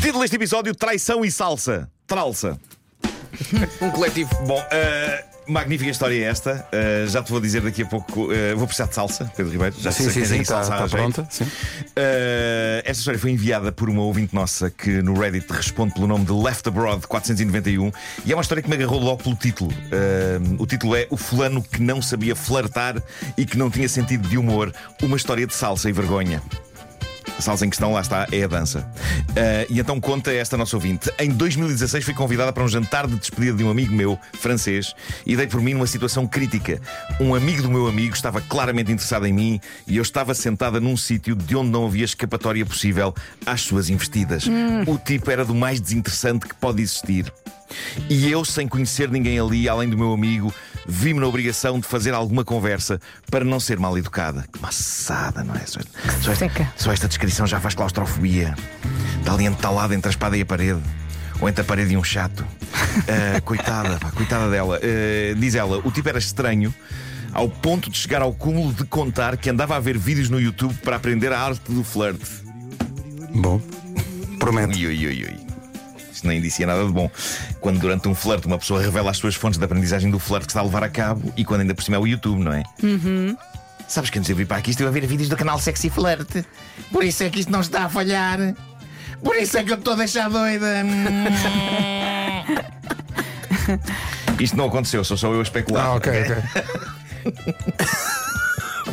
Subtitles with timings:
[0.00, 1.88] Título deste episódio: Traição e Salsa.
[2.06, 2.58] Tralsa.
[3.80, 4.28] Um coletivo.
[4.44, 6.66] Bom, eh, magnífica história é esta.
[6.72, 8.30] Eh, já te vou dizer daqui a pouco.
[8.32, 9.74] eh, vou precisar de salsa, Pedro Ribeiro.
[9.78, 10.90] Já Sim, sim, sim, está à jeito.
[10.90, 11.26] pronta.
[11.30, 11.46] Sim.
[12.84, 16.32] Esta história foi enviada por uma ouvinte nossa que no Reddit responde pelo nome de
[16.32, 17.90] Left Abroad 491
[18.26, 19.72] e é uma história que me agarrou logo pelo título.
[20.58, 23.00] O título é O Fulano que não sabia flertar
[23.38, 24.74] e que não tinha sentido de humor.
[25.02, 26.42] Uma história de salsa e vergonha.
[27.40, 28.88] Salsa em questão, lá está, é a dança.
[29.36, 31.10] Ah, e então conta esta nossa ouvinte.
[31.18, 35.36] Em 2016 fui convidada para um jantar de despedida de um amigo meu, francês, e
[35.36, 36.80] dei por mim numa situação crítica.
[37.20, 40.96] Um amigo do meu amigo estava claramente interessado em mim e eu estava sentada num
[40.96, 44.44] sítio de onde não havia escapatória possível às suas investidas.
[44.86, 47.32] O tipo era do mais desinteressante que pode existir.
[48.08, 50.52] E eu, sem conhecer ninguém ali, além do meu amigo,
[50.86, 53.00] vi-me na obrigação de fazer alguma conversa
[53.30, 54.44] para não ser mal educada.
[54.52, 55.64] Que maçada, não é?
[55.66, 55.80] Só,
[56.22, 58.54] só esta, só esta descrição já faz claustrofobia.
[59.18, 60.80] Está ali entalada entre a espada e a parede.
[61.40, 62.44] Ou entre a parede e um chato.
[63.08, 64.78] Ah, coitada, pá, coitada dela.
[64.82, 66.74] Ah, diz ela: o tipo era estranho.
[67.32, 70.74] Ao ponto de chegar ao cúmulo de contar que andava a ver vídeos no YouTube
[70.82, 72.20] para aprender a arte do flirt.
[73.32, 73.60] Bom,
[74.38, 74.84] promete.
[74.84, 75.49] Ui, ui, ui, ui.
[76.20, 77.10] Isto nem indicia nada de bom.
[77.60, 80.52] Quando durante um flerte uma pessoa revela as suas fontes de aprendizagem do flerte que
[80.52, 82.62] está a levar a cabo e quando ainda por cima é o YouTube, não é?
[83.88, 86.44] Sabes que antes de vir para aqui estive a ver vídeos do canal Sexy Flerte.
[86.92, 88.38] Por isso é que isto não está a falhar.
[89.24, 90.84] Por isso é que eu estou a deixar doida.
[94.38, 95.86] isto não aconteceu, sou só eu a especular.
[95.86, 96.36] Ah, ok, ok.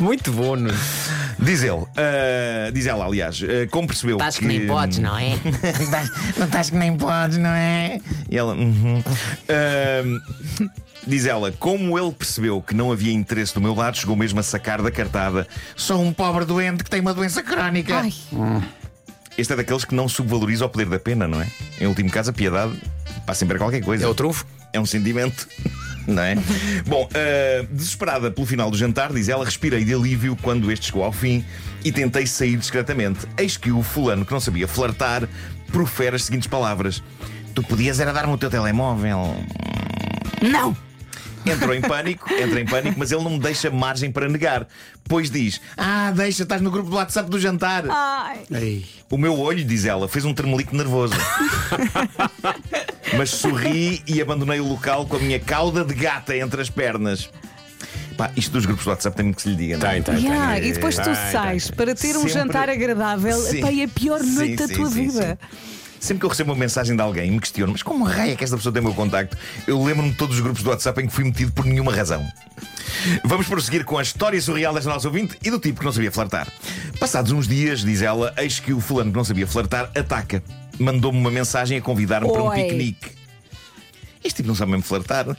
[0.00, 0.72] Muito bom, Nuno.
[1.38, 5.30] Diz ele, ah, diz ela, aliás, ah, como percebeu Estás que nem podes, não é?
[6.36, 8.00] não estás que nem podes, não é?
[8.28, 9.02] E ela, uhum.
[9.48, 10.68] Ahm,
[11.06, 14.42] diz ela, como ele percebeu que não havia interesse do meu lado, chegou mesmo a
[14.42, 15.46] sacar da cartada:
[15.76, 17.96] Sou um pobre doente que tem uma doença crónica.
[17.98, 18.12] Ai,
[19.36, 21.46] Este é daqueles que não subvaloriza o poder da pena, não é?
[21.80, 22.72] Em último caso, a piedade
[23.24, 24.04] passa sempre a qualquer coisa.
[24.04, 24.44] É o trunfo?
[24.72, 25.46] É um sentimento.
[26.08, 26.34] Não é?
[26.86, 31.04] Bom, ah, desesperada pelo final do jantar, diz ela, respirei de alívio quando este chegou
[31.04, 31.44] ao fim
[31.84, 33.26] e tentei sair discretamente.
[33.36, 35.28] Eis que o fulano que não sabia flertar
[35.70, 37.02] profere as seguintes palavras:
[37.54, 39.36] Tu podias era dar-me o teu telemóvel.
[40.42, 40.74] não!
[41.46, 44.66] Entrou em pânico, entra em pânico, mas ele não me deixa margem para negar.
[45.04, 47.84] Pois diz: Ah, deixa, estás no grupo do WhatsApp do jantar.
[47.88, 48.86] Ai, Ei.
[49.08, 51.14] O meu olho, diz ela, fez um tremelico nervoso.
[53.16, 57.30] Mas sorri e abandonei o local com a minha cauda de gata entre as pernas.
[58.16, 59.92] Pá, isto dos grupos do WhatsApp tem muito que se lhe diga, não é?
[59.94, 60.24] Tem, tem, tem.
[60.24, 63.40] yeah, e depois tu Tem, sais para ter um Sempre- jantar agradável.
[63.40, 63.58] Sim.
[63.58, 65.38] Epá, é a pior Sim, noite da sim, tua sim, vida.
[66.00, 68.36] Sempre que eu recebo uma mensagem de alguém e me questiono, mas como raio é
[68.36, 69.36] que esta pessoa tem o meu contacto?
[69.66, 72.24] Eu lembro-me de todos os grupos do WhatsApp em que fui metido por nenhuma razão.
[73.24, 76.10] Vamos prosseguir com a história surreal desta nossa ouvinte e do tipo que não sabia
[76.12, 76.46] flertar.
[77.00, 80.42] Passados uns dias, diz ela, eis que o fulano que não sabia flertar ataca.
[80.78, 82.62] Mandou-me uma mensagem a convidar-me para um Oi.
[82.62, 83.10] piquenique.
[84.22, 85.36] Este tipo não sabe mesmo flertar.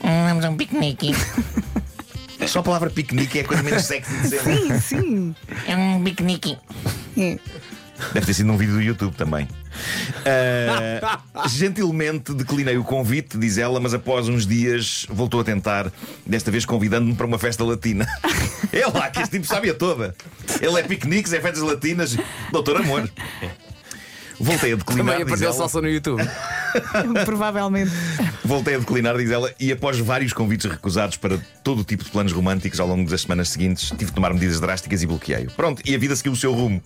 [0.00, 1.12] Vamos a um piquenique.
[2.46, 4.54] Só a palavra piquenique é a coisa menos sexy de sempre.
[4.54, 5.36] Sim, sim.
[5.66, 6.56] É um piquenique.
[7.16, 7.38] É.
[8.14, 9.48] Deve ter sido num vídeo do YouTube também.
[10.24, 15.92] Ah, gentilmente declinei o convite, diz ela, mas após uns dias voltou a tentar,
[16.24, 18.06] desta vez convidando-me para uma festa latina.
[18.70, 20.14] É lá que este tipo sabe a toda.
[20.60, 22.16] Ele é piqueniques, é festas latinas,
[22.52, 23.08] doutor amor.
[24.40, 25.56] Voltei a declinar, Também diz aprendeu ela.
[25.56, 26.22] salsa no YouTube.
[27.24, 27.90] Provavelmente.
[28.44, 32.10] Voltei a declinar, diz ela, e após vários convites recusados para todo o tipo de
[32.10, 35.50] planos românticos ao longo das semanas seguintes, tive de tomar medidas drásticas e bloqueei-o.
[35.52, 36.82] Pronto, e a vida seguiu o seu rumo.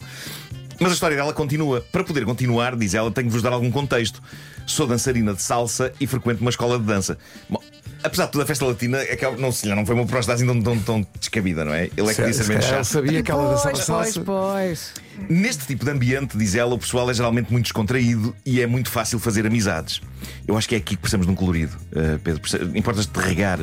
[0.80, 1.80] Mas a história dela continua.
[1.92, 4.20] Para poder continuar, diz ela, tenho de vos dar algum contexto.
[4.66, 7.18] Sou dançarina de salsa e frequento uma escola de dança.
[7.48, 7.60] Bom,
[8.02, 10.32] apesar de tudo, a festa latina é que não, se lhe não foi uma proposta
[10.32, 11.88] assim tão, tão, tão descabida, não é?
[11.96, 12.84] Ele é que disse Se menos chato.
[12.84, 14.20] sabia que ela dançava Pois, pois, salsa.
[14.24, 14.94] pois.
[15.28, 18.90] Neste tipo de ambiente, diz ela, o pessoal é geralmente muito descontraído e é muito
[18.90, 20.00] fácil fazer amizades.
[20.46, 22.40] Eu acho que é aqui que precisamos de um colorido, uh, Pedro.
[22.76, 23.60] Importas-te de regar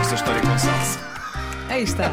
[0.00, 1.00] esta história com salsa.
[1.68, 2.12] Aí está.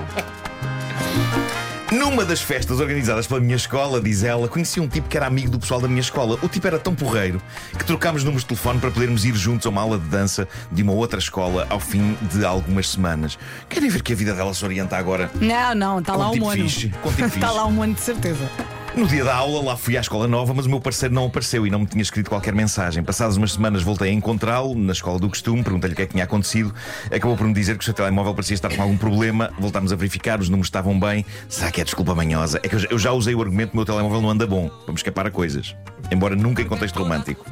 [1.92, 5.50] Numa das festas organizadas pela minha escola, diz ela, conheci um tipo que era amigo
[5.50, 6.38] do pessoal da minha escola.
[6.44, 7.42] O tipo era tão porreiro
[7.78, 10.84] que trocámos números de telefone para podermos ir juntos a uma aula de dança de
[10.84, 13.40] uma outra escola ao fim de algumas semanas.
[13.68, 15.32] Querem ver que a vida dela se orienta agora?
[15.42, 16.62] Não, não, está lá um tipo mono.
[16.62, 17.54] fixe, com tipo Está fixe.
[17.58, 18.50] lá um mono de certeza.
[18.96, 21.66] No dia da aula, lá fui à escola nova, mas o meu parceiro não apareceu
[21.66, 23.02] e não me tinha escrito qualquer mensagem.
[23.04, 26.12] Passadas umas semanas voltei a encontrá-lo na escola do costume, perguntei-lhe o que é que
[26.12, 26.74] tinha acontecido.
[27.06, 29.52] Acabou por me dizer que o seu telemóvel parecia estar com algum problema.
[29.60, 31.26] Voltámos a verificar, os números estavam bem.
[31.48, 32.60] Será que é desculpa manhosa?
[32.62, 34.70] É que eu já- usei o argumento que o meu telemóvel não anda bom.
[34.86, 35.76] Vamos escapar a coisas.
[36.12, 37.46] Embora nunca em contexto romântico.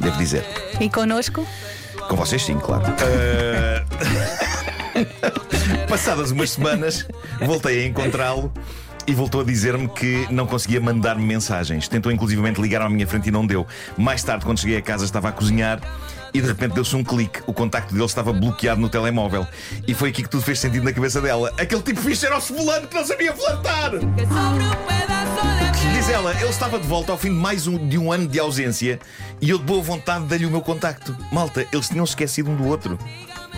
[0.00, 0.44] Devo dizer.
[0.80, 1.46] E connosco?
[2.08, 2.84] Com vocês, sim, claro.
[3.00, 3.84] Eh,
[5.88, 7.06] Passadas umas semanas,
[7.40, 8.52] voltei a encontrá-lo
[9.06, 11.88] e voltou a dizer-me que não conseguia mandar-me mensagens.
[11.88, 13.66] Tentou inclusivamente ligar à minha frente e não deu.
[13.96, 15.80] Mais tarde, quando cheguei a casa, estava a cozinhar.
[16.32, 19.46] E de repente deu-se um clique, o contacto dele estava bloqueado no telemóvel.
[19.86, 21.52] E foi aqui que tudo fez sentido na cabeça dela.
[21.56, 23.92] Aquele tipo fixe era o fulano que não sabia flertar!
[25.94, 28.40] Diz ela, ele estava de volta ao fim de mais um, de um ano de
[28.40, 28.98] ausência
[29.40, 31.16] e eu de boa vontade dei-lhe o meu contacto.
[31.30, 32.98] Malta, eles tinham esquecido um do outro.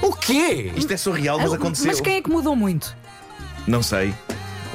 [0.02, 0.70] O quê?
[0.76, 1.87] Isto é surreal, mas aconteceu.
[1.87, 2.94] Mas quem é que mudou muito?
[3.66, 4.14] Não sei.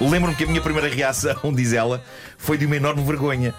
[0.10, 2.04] Lembro-me que a minha primeira reação, diz ela,
[2.38, 3.54] foi de uma enorme vergonha.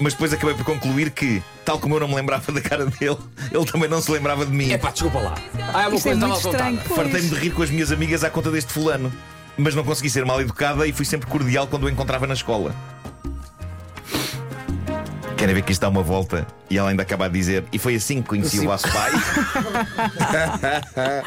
[0.00, 3.16] Mas depois acabei por concluir que, tal como eu não me lembrava da cara dele,
[3.50, 4.70] ele também não se lembrava de mim.
[4.70, 5.34] É pá, desculpa lá.
[5.74, 6.80] Ah, é uma Isto é coisa muito estava estranho.
[6.94, 9.12] Fartei-me de rir com as minhas amigas à conta deste fulano.
[9.56, 12.72] Mas não consegui ser mal educada e fui sempre cordial quando o encontrava na escola.
[15.38, 17.94] Querem ver que isto dá uma volta e ela ainda acaba a dizer E foi
[17.94, 19.12] assim que conheci o vosso pai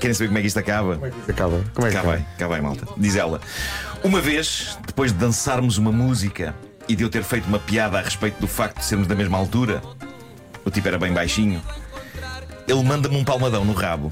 [0.00, 0.98] Querem saber como é que isto acaba?
[1.28, 1.62] Acaba.
[1.74, 2.88] Como é que Cá vai, cá vai, malta.
[2.96, 3.40] Diz ela:
[4.02, 6.54] Uma vez, depois de dançarmos uma música
[6.88, 9.36] e de eu ter feito uma piada a respeito do facto de sermos da mesma
[9.36, 9.82] altura,
[10.64, 11.62] o tipo era bem baixinho,
[12.66, 14.10] ele manda-me um palmadão no rabo.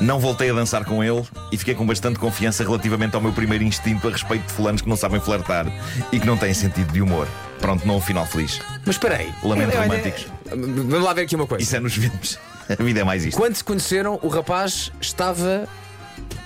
[0.00, 3.64] Não voltei a dançar com ele e fiquei com bastante confiança relativamente ao meu primeiro
[3.64, 5.66] instinto a respeito de fulanos que não sabem flertar
[6.12, 7.26] e que não têm sentido de humor.
[7.60, 8.60] Pronto, não um final feliz.
[8.84, 9.32] Mas espera aí.
[9.42, 10.26] Românticos.
[10.44, 11.62] Vamos lá ver aqui uma coisa.
[11.64, 12.38] Isso é nos filmes.
[12.68, 13.36] A vida é mais isto.
[13.38, 15.66] Quando se conheceram, o rapaz estava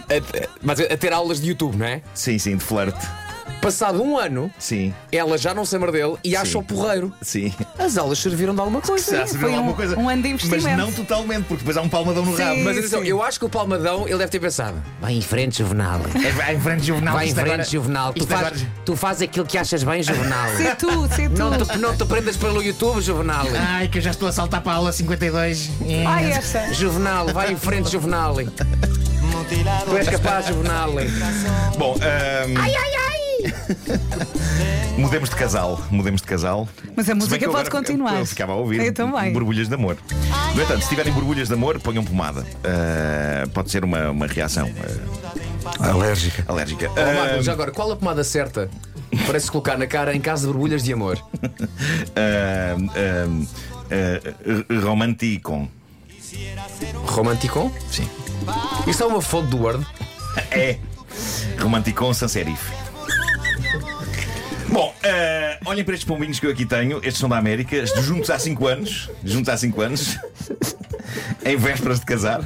[0.08, 0.14] a,
[0.70, 2.02] a- a ter aulas de YouTube, não é?
[2.14, 3.04] Sim, sim, de flerte.
[3.60, 7.12] Passado um ano, Sim, ela já não se lembra dele e acha o porreiro.
[7.20, 7.52] sim.
[7.78, 9.16] As aulas serviram de alguma coisa.
[9.18, 9.98] Já serviu foi alguma um- coisa.
[9.98, 10.76] um ano de Mas investimento.
[10.80, 12.42] não totalmente, porque depois há um palmadão no Sim.
[12.42, 12.60] rabo.
[12.64, 16.00] Mas atenção, eu acho que o Palmadão ele deve ter pensado: vai em frente, Juvenal.
[16.36, 17.14] Vai em frente, Juvenal.
[17.14, 18.12] Vai em isto frente, agora- Juvenal.
[18.14, 20.48] Tu isto faz, agora- tu faz aquilo que achas bem, Juvenal.
[20.56, 21.38] Sê tu, sê tu.
[21.38, 23.46] Não te, não te prendas pelo YouTube, Juvenal.
[23.58, 25.70] Ai, que eu já estou a saltar para a aula 52.
[26.06, 26.72] Ai, esta.
[26.72, 28.34] Juvenal, vai em frente, Juvenal.
[28.36, 30.92] Tu és capaz, Juvenal.
[31.78, 32.99] Bom, ahm, Ai, ai, ai.
[34.98, 35.80] mudemos de casal.
[35.90, 36.68] Mudemos de casal.
[36.96, 38.18] Mas a música pode agora- continuar.
[38.18, 38.80] Eu ficava a ouvir.
[38.84, 39.32] Eu também.
[39.32, 39.96] Borbulhas de amor.
[40.54, 42.44] No entanto, se tiverem borbulhas de amor, ponham pomada.
[42.64, 44.70] Ah, pode ser uma, uma reação
[45.78, 46.44] ah, Alérgica.
[46.48, 46.90] alérgica.
[46.90, 48.68] Oh, Marcos, Ah, já agora, qual a pomada certa
[49.26, 51.18] para se colocar na cara em caso de borbulhas de amor?
[54.82, 55.68] romanticon.
[57.06, 57.70] Romanticon?
[57.90, 58.08] Sim.
[58.86, 59.86] Isto é uma fonte do Word.
[60.50, 60.78] É.
[61.60, 62.70] Romanticon sans serif.
[64.72, 66.98] Bom, eh, olhem para estes pombinhos que eu aqui tenho.
[66.98, 69.10] Estes são da América, juntos há 5 anos.
[69.24, 70.16] Juntos há 5 anos.
[71.44, 72.40] em vésperas de casar.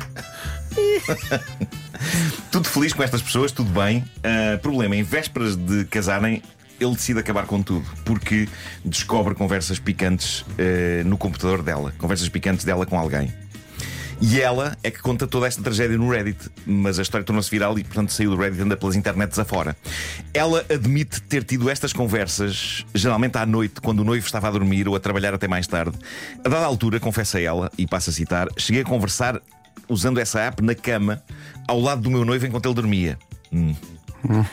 [2.50, 4.04] tudo feliz com estas pessoas, tudo bem.
[4.22, 6.42] Eh, problema, em vésperas de casarem,
[6.80, 7.86] ele decide acabar com tudo.
[8.04, 8.48] Porque
[8.84, 11.92] descobre conversas picantes eh, no computador dela.
[11.98, 13.32] Conversas picantes dela com alguém.
[14.26, 17.78] E ela é que conta toda esta tragédia no Reddit, mas a história tornou-se viral
[17.78, 19.76] e, portanto, saiu do Reddit e anda pelas internets afora.
[20.32, 24.88] Ela admite ter tido estas conversas, geralmente à noite, quando o noivo estava a dormir
[24.88, 25.98] ou a trabalhar até mais tarde.
[26.42, 29.42] A dada altura, confessa ela, e passa a citar, cheguei a conversar
[29.90, 31.22] usando essa app na cama,
[31.68, 33.18] ao lado do meu noivo enquanto ele dormia.
[33.52, 34.46] A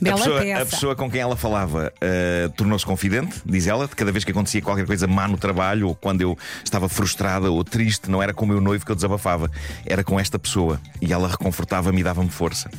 [0.00, 0.62] Bela pessoa, peça.
[0.62, 4.30] a pessoa com quem ela falava eh, tornou-se confidente, diz ela, de cada vez que
[4.30, 8.34] acontecia qualquer coisa má no trabalho, ou quando eu estava frustrada ou triste, não era
[8.34, 9.50] com o meu noivo que eu desabafava,
[9.86, 10.80] era com esta pessoa.
[11.00, 12.70] E ela reconfortava-me e dava-me força.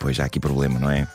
[0.00, 1.06] Pois já há aqui problema, não é?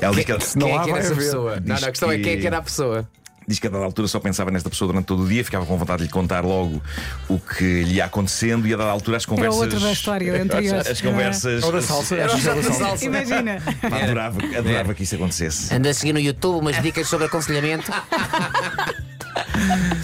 [0.00, 1.56] Ela diz que, ela- Quem é que era essa pessoa?
[1.56, 3.08] Não, Diz não, a questão é que- quem é que era a pessoa.
[3.48, 5.76] Diz que a dada altura só pensava nesta pessoa durante todo o dia, ficava com
[5.76, 6.82] vontade de lhe contar logo
[7.28, 9.60] o que lhe ia acontecendo, e a dada altura as Era conversas.
[9.60, 10.76] outro da história anterior.
[10.88, 11.62] As conversas.
[11.62, 12.16] Ou da salsa.
[12.16, 13.04] Era é da salsa.
[13.06, 13.62] Imagina.
[13.82, 15.72] Adorava, adorava que isso acontecesse.
[15.74, 17.90] Anda a seguir no YouTube umas dicas sobre aconselhamento.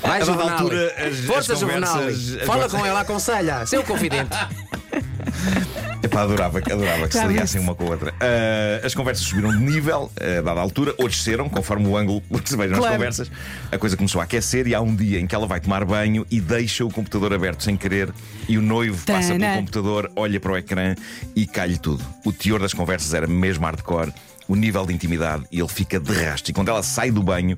[0.02, 3.64] Vai, A dada altura, as- Força, as conversas- as Fala com ela, aconselha.
[3.66, 4.30] Seu confidente.
[6.12, 7.69] Epá, adorava, adorava que se ligassem viste.
[7.69, 8.14] uma com a outra.
[8.21, 12.49] Ah, as conversas subiram de nível, a dada altura, ou desceram, conforme o ângulo que
[12.50, 12.95] se vejam nas Claro.
[12.95, 13.31] conversas.
[13.71, 16.26] A coisa começou a aquecer e há um dia em que ela vai tomar banho
[16.31, 18.12] e deixa o computador aberto sem querer
[18.49, 20.95] e o noivo passa pelo computador, olha para o ecrã
[21.35, 22.04] e cai-lhe tudo.
[22.25, 24.12] O teor das conversas era mesmo hardcore,
[24.47, 26.50] o nível de intimidade e ele fica de rastro.
[26.50, 27.57] E quando ela sai do banho,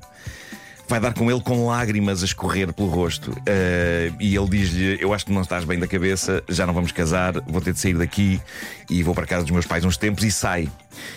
[0.87, 3.31] vai dar com ele com lágrimas a escorrer pelo rosto.
[3.31, 6.91] Uh, e ele diz-lhe: Eu acho que não estás bem da cabeça, já não vamos
[6.91, 8.39] casar, vou ter de sair daqui
[8.89, 10.69] e vou para casa dos meus pais uns tempos e sai.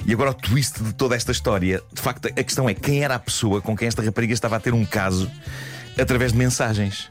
[0.07, 3.15] E agora o twist de toda esta história, de facto, a questão é quem era
[3.15, 5.31] a pessoa com quem esta rapariga estava a ter um caso
[6.01, 7.11] através de mensagens.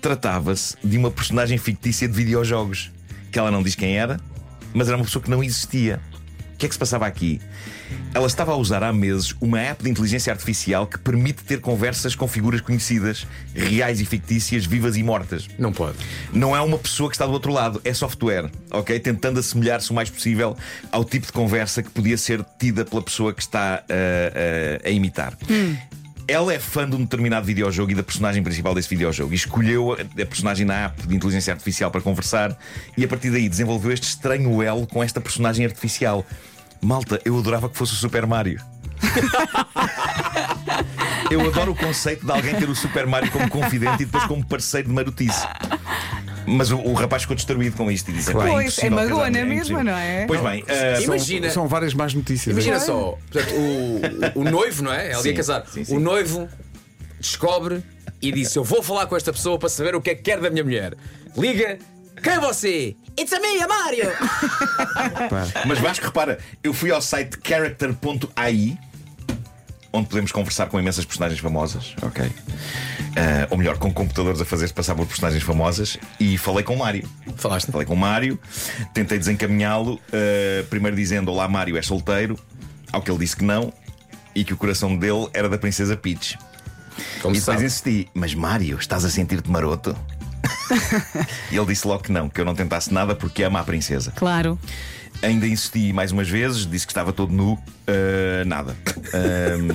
[0.00, 2.90] Tratava-se de uma personagem fictícia de videojogos,
[3.30, 4.18] que ela não diz quem era,
[4.72, 6.00] mas era uma pessoa que não existia.
[6.60, 7.40] O que é que se passava aqui?
[8.12, 12.14] Ela estava a usar há meses uma app de inteligência artificial que permite ter conversas
[12.14, 15.48] com figuras conhecidas, reais e fictícias, vivas e mortas.
[15.58, 15.96] Não pode.
[16.34, 19.00] Não é uma pessoa que está do outro lado, é software, ok?
[19.00, 20.54] Tentando assemelhar-se o mais possível
[20.92, 24.90] ao tipo de conversa que podia ser tida pela pessoa que está uh, uh, a
[24.90, 25.38] imitar.
[26.26, 29.92] Ela é fã de um determinado videojogo e da personagem principal desse videojogo e escolheu
[29.92, 32.56] a personagem na app de inteligência artificial para conversar
[32.96, 36.24] e a partir daí desenvolveu este estranho elo com esta personagem artificial.
[36.80, 38.60] Malta, eu adorava que fosse o Super Mario.
[41.30, 44.44] Eu adoro o conceito de alguém ter o Super Mario como confidente e depois como
[44.44, 45.46] parceiro de marotice.
[46.46, 49.24] Mas o, o rapaz ficou destruído com isto e disse: "Pá, Pois, impossível é não
[49.24, 50.26] é mesmo, impossível." não é?
[50.26, 51.50] Pois bem, ah, São, Imagina.
[51.50, 52.52] são várias más notícias.
[52.54, 52.80] Imagina é?
[52.80, 53.54] só, portanto,
[54.34, 55.06] o, o noivo, não é?
[55.12, 55.66] Ela ia Sim, casar.
[55.66, 55.96] sim, sim.
[55.96, 56.48] O noivo
[57.18, 57.82] descobre
[58.22, 60.40] e disse: Eu vou falar com esta pessoa para saber o que é que quer
[60.40, 60.94] da minha mulher.
[61.36, 61.78] Liga.
[62.22, 62.96] Quem é você?
[63.18, 64.12] It's a me, a Mário!
[65.66, 68.76] Mas Vasco, repara, eu fui ao site character.ai
[69.92, 72.30] onde podemos conversar com imensas personagens famosas, ok?
[73.16, 76.78] Ah, ou melhor, com computadores a fazer-se passar por personagens famosas e falei com o
[76.78, 77.08] Mário.
[77.36, 77.70] Falaste?
[77.72, 78.38] Falei com o Mário,
[78.94, 82.38] tentei desencaminhá-lo, ah, primeiro dizendo: Olá, Mário, é solteiro,
[82.92, 83.72] ao que ele disse que não
[84.34, 86.38] e que o coração dele era da Princesa Peach.
[87.20, 87.64] Como E depois sabe.
[87.64, 89.96] insisti: Mas Mário, estás a sentir-te maroto?
[91.50, 94.12] e ele disse logo que não, que eu não tentasse nada porque ama a princesa.
[94.14, 94.58] Claro.
[95.22, 97.52] Ainda insisti mais umas vezes, disse que estava todo nu.
[97.52, 98.76] Uh, nada.
[99.14, 99.68] Um,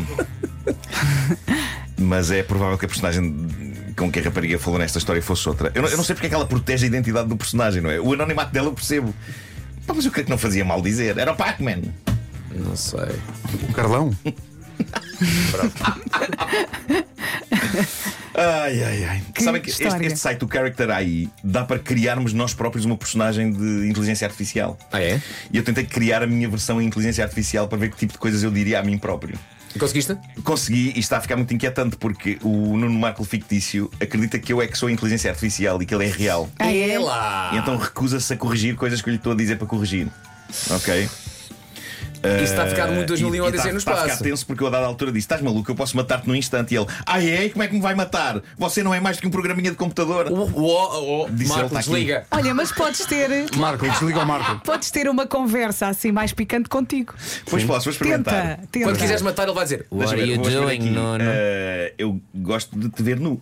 [1.98, 5.72] mas é provável que a personagem com que a rapariga falou nesta história fosse outra.
[5.74, 7.90] Eu não, eu não sei porque é que ela protege a identidade do personagem, não
[7.90, 8.00] é?
[8.00, 9.14] O anonimato dela eu percebo.
[9.88, 11.18] Pá, mas eu creio que não fazia mal dizer.
[11.18, 11.82] Era o Pac-Man.
[12.54, 13.16] Não sei.
[13.70, 14.12] O Carlão?
[18.38, 19.24] Ai, ai, ai.
[19.34, 22.98] Que Sabem que este, este site, o Character AI, dá para criarmos nós próprios uma
[22.98, 24.78] personagem de inteligência artificial.
[24.92, 25.22] Ah, é?
[25.52, 28.20] E eu tentei criar a minha versão em inteligência artificial para ver que tipo de
[28.20, 29.40] coisas eu diria a mim próprio.
[29.80, 30.18] Conseguiste?
[30.44, 34.62] Consegui e está a ficar muito inquietante porque o Nuno Marco fictício acredita que eu
[34.62, 36.50] é que sou a inteligência artificial e que ele é real.
[36.60, 36.98] Ah, é?
[36.98, 37.52] lá!
[37.54, 40.08] E então recusa-se a corrigir coisas que eu lhe estou a dizer para corrigir.
[40.70, 41.10] Ok?
[42.44, 44.18] Isso está a ficar muito Uh, 2001 e- e Odisseia no está, está a espaço.
[44.24, 46.74] ficar tenso porque eu a dada altura disse: Estás maluco, eu posso matar-te num instante.
[46.74, 47.50] E ele: Ah, é?
[47.50, 48.42] Como é que me vai matar?
[48.58, 50.28] Você não é mais do que um programinha de computador.
[50.32, 51.90] O, o, o, o Disse ele, Marco, está aqui.
[51.90, 52.26] desliga.
[52.32, 53.30] Olha, mas podes ter.
[53.58, 54.62] Marco, desliga o Marco.
[54.66, 57.14] Podes ter uma conversa assim mais picante contigo.
[57.50, 58.58] Pois posso, vou experimentar.
[58.58, 58.86] Tenta, tenta.
[58.86, 60.80] Quando quiseres matar, ele vai dizer: What are you doing.
[60.92, 61.24] Nuno?
[61.24, 63.42] Uh, eu gosto de te ver nu.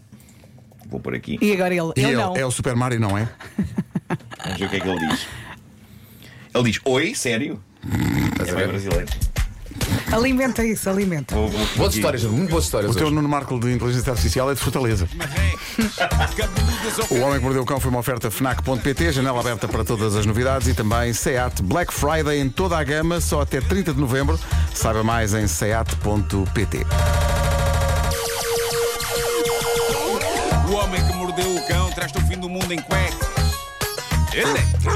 [0.88, 1.40] Vou por aqui.
[1.42, 2.36] E agora ele, E ele ele não.
[2.38, 3.28] é o Super Mario, não é?
[4.44, 5.28] Vamos ver o que é que ele diz.
[6.54, 7.60] Ele diz: Oi, sério?
[8.48, 9.08] É bem brasileiro.
[10.12, 11.34] Alimenta isso, alimenta.
[11.34, 12.92] Vou, vou, vou Boas histórias, muito boas histórias.
[12.92, 13.16] O teu hoje.
[13.16, 15.10] Nuno Marco de inteligência artificial é de Fortaleza.
[17.10, 20.16] Ou O Homem que Mordeu o Cão foi uma oferta FNAC.pt, janela aberta para todas
[20.16, 24.00] as novidades e também SEAT Black Friday em toda a gama, só até 30 de
[24.00, 24.40] novembro.
[24.74, 26.86] Saiba mais em SEAT.pt.
[30.70, 33.34] O homem que mordeu o cão traz-te o fim do mundo em cuecas.
[34.32, 34.90] Ele é.